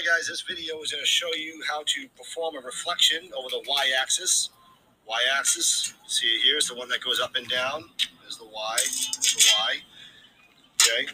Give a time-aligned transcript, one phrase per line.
[0.00, 3.48] right, guys, this video is going to show you how to perform a reflection over
[3.50, 4.50] the y-axis.
[5.06, 7.84] Y-axis, see it here is the one that goes up and down.
[8.22, 9.74] There's the y, there's the y.
[10.80, 11.12] Okay.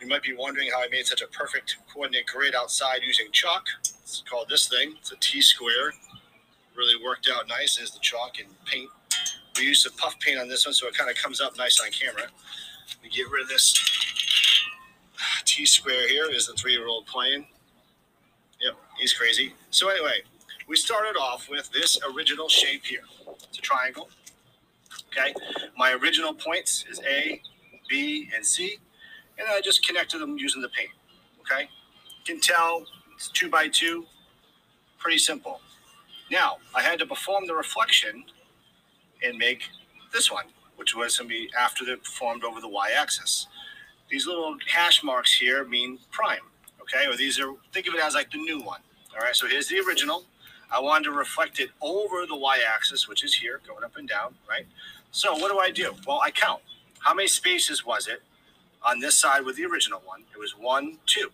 [0.00, 3.66] You might be wondering how I made such a perfect coordinate grid outside using chalk.
[3.80, 4.94] It's called this thing.
[4.98, 5.92] It's a T-square.
[6.76, 7.76] Really worked out nice.
[7.76, 8.90] There's the chalk and paint.
[9.58, 11.80] We used some puff paint on this one, so it kind of comes up nice
[11.80, 12.28] on camera.
[13.02, 13.74] We get rid of this
[15.44, 16.30] T-square here.
[16.30, 17.46] Is the three-year-old playing.
[18.98, 19.54] He's crazy.
[19.70, 20.22] So anyway,
[20.68, 23.02] we started off with this original shape here.
[23.48, 24.08] It's a triangle.
[25.08, 25.34] Okay,
[25.76, 27.40] my original points is A,
[27.88, 28.78] B, and C,
[29.38, 30.90] and I just connected them using the paint.
[31.40, 34.06] Okay, you can tell it's two by two,
[34.98, 35.60] pretty simple.
[36.30, 38.24] Now I had to perform the reflection
[39.22, 39.62] and make
[40.12, 40.46] this one,
[40.76, 43.48] which was going to be after they performed over the y-axis.
[44.10, 46.40] These little hash marks here mean prime
[46.92, 47.06] okay?
[47.06, 48.80] Or these are, think of it as like the new one,
[49.14, 49.34] all right?
[49.34, 50.24] So here's the original.
[50.70, 54.34] I wanted to reflect it over the y-axis, which is here, going up and down,
[54.48, 54.66] right?
[55.10, 55.94] So what do I do?
[56.06, 56.62] Well, I count.
[57.00, 58.22] How many spaces was it
[58.82, 60.22] on this side with the original one?
[60.34, 61.30] It was one, two.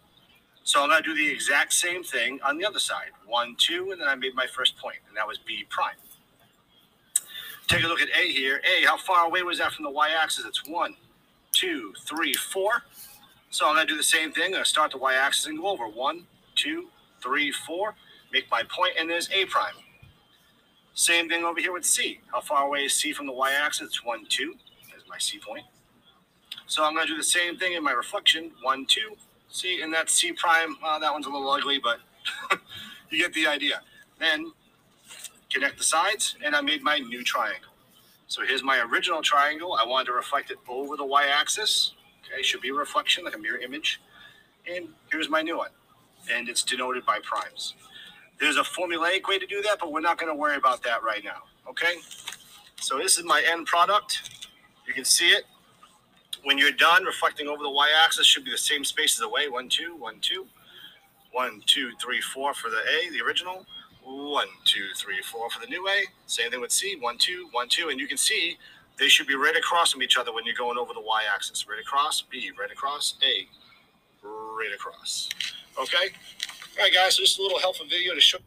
[0.64, 3.10] So I'm going to do the exact same thing on the other side.
[3.26, 5.94] One, two, and then I made my first point, and that was B prime.
[7.68, 8.60] Take a look at A here.
[8.64, 10.44] A, how far away was that from the y-axis?
[10.44, 10.96] It's one,
[11.52, 12.82] two, three, four.
[13.50, 14.44] So I'm going to do the same thing.
[14.46, 15.88] I'm going to start the y-axis and go over.
[15.88, 16.88] One, two,
[17.22, 17.94] three, four.
[18.32, 19.74] Make my point, and there's A prime.
[20.94, 22.20] Same thing over here with C.
[22.32, 23.86] How far away is C from the y-axis?
[23.86, 24.54] It's one, two.
[24.90, 25.64] There's my C point.
[26.66, 28.50] So I'm going to do the same thing in my reflection.
[28.62, 29.16] One, two.
[29.48, 30.76] See, and that's C prime.
[30.82, 32.00] That one's a little ugly, but
[33.10, 33.80] you get the idea.
[34.18, 34.52] Then
[35.50, 37.70] connect the sides, and I made my new triangle.
[38.26, 39.78] So here's my original triangle.
[39.80, 41.94] I wanted to reflect it over the y-axis.
[42.32, 44.00] Okay, should be a reflection, like a mirror image.
[44.70, 45.70] And here's my new one.
[46.30, 47.74] And it's denoted by primes.
[48.38, 51.02] There's a formulaic way to do that, but we're not going to worry about that
[51.02, 51.42] right now.
[51.68, 51.96] Okay?
[52.76, 54.44] So this is my end product.
[54.86, 55.44] You can see it.
[56.44, 59.48] When you're done, reflecting over the y-axis should be the same spaces away.
[59.48, 60.46] One, two, one, two.
[61.32, 63.66] One, two, three, four for the A, the original.
[64.04, 66.04] One, two, three, four for the new A.
[66.26, 66.96] Same thing with C.
[66.98, 67.88] One, two, one, two.
[67.88, 68.56] And you can see
[68.98, 71.66] they should be right across from each other when you're going over the y-axis.
[71.68, 73.46] Right across, B, right across, A,
[74.26, 75.28] right across.
[75.80, 76.14] Okay?
[76.78, 78.38] All right, guys, so just a little helpful video to show.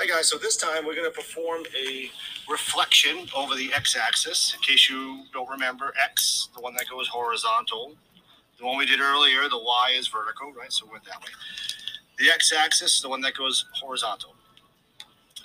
[0.00, 2.10] Hey guys, so this time we're going to perform a
[2.50, 4.54] reflection over the x-axis.
[4.54, 7.92] In case you don't remember, x, the one that goes horizontal.
[8.58, 10.72] The one we did earlier, the y is vertical, right?
[10.72, 11.28] So we went that way.
[12.20, 14.34] The x-axis is the one that goes horizontal.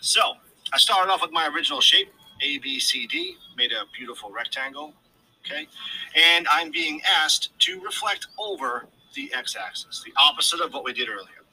[0.02, 0.34] So
[0.74, 2.09] I started off with my original shape,
[2.41, 4.94] A, B, C, D, made a beautiful rectangle,
[5.46, 5.68] okay?
[6.16, 11.08] And I'm being asked to reflect over the x-axis, the opposite of what we did
[11.08, 11.46] earlier.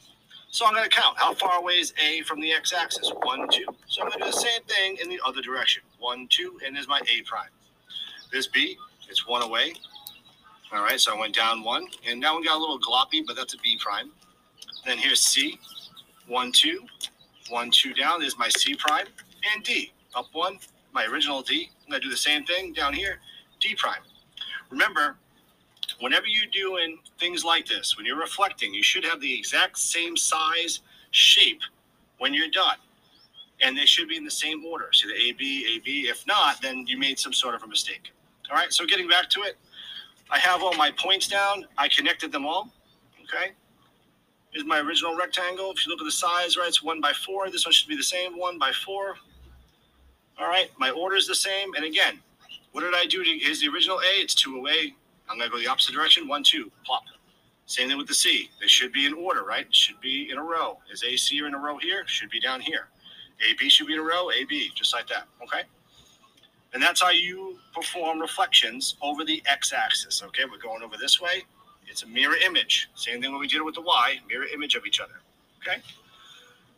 [0.51, 1.17] So I'm going to count.
[1.17, 3.13] How far away is A from the x-axis?
[3.23, 3.65] One, two.
[3.87, 5.85] So I'm going to do the same thing in the other direction.
[6.01, 7.49] One, two, and there's my A prime.
[8.33, 8.77] This B,
[9.09, 9.75] it's one away.
[10.73, 13.37] All right, so I went down one, and now we got a little gloppy, but
[13.37, 14.11] that's a B prime.
[14.85, 15.59] Then here's C,
[16.27, 16.85] one, two,
[17.49, 18.23] one, two down.
[18.23, 19.07] is my C prime
[19.55, 19.93] and D.
[20.15, 20.59] Up one,
[20.93, 21.71] my original D.
[21.87, 23.19] I'm to do the same thing down here,
[23.61, 24.03] D prime.
[24.71, 25.17] Remember,
[26.01, 30.17] whenever you're doing things like this, when you're reflecting, you should have the exact same
[30.17, 31.61] size shape
[32.19, 32.77] when you're done.
[33.61, 34.89] And they should be in the same order.
[34.93, 36.09] So the A, B, A, B.
[36.09, 38.11] If not, then you made some sort of a mistake.
[38.51, 39.57] All right, so getting back to it,
[40.29, 41.67] I have all my points down.
[41.79, 42.73] I connected them all.
[43.23, 43.53] Okay
[44.55, 45.71] is my original rectangle.
[45.71, 47.51] If you look at the size, right, it's one by four.
[47.51, 49.17] This one should be the same, one by four.
[50.39, 51.75] All right, my order is the same.
[51.75, 52.21] And again,
[52.73, 53.23] what did I do?
[53.23, 54.95] To, the original A, it's two away.
[55.29, 57.05] I'm gonna go the opposite direction, one, two, plop.
[57.67, 58.51] Same thing with the C.
[58.61, 59.67] They should be in order, right?
[59.75, 60.79] Should be in a row.
[60.93, 62.07] Is A, C in a row here?
[62.07, 62.89] Should be down here.
[63.41, 65.63] A, B should be in a row, A, B, just like that, okay?
[66.75, 70.45] And that's how you perform reflections over the x-axis, okay?
[70.51, 71.45] We're going over this way.
[71.87, 72.89] It's a mirror image.
[72.95, 75.21] Same thing when we did it with the Y, mirror image of each other.
[75.61, 75.81] Okay?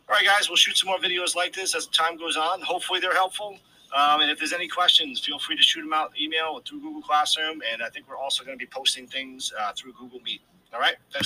[0.09, 2.61] All right, guys, we'll shoot some more videos like this as time goes on.
[2.61, 3.59] Hopefully, they're helpful.
[3.95, 7.01] Um, and if there's any questions, feel free to shoot them out email through Google
[7.01, 7.63] Classroom.
[7.73, 10.43] And I think we're also going to be posting things uh, through Google Meet.
[10.73, 10.97] All right?
[11.13, 11.23] Thanks.